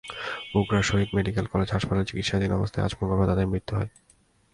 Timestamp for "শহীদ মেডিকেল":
0.83-1.45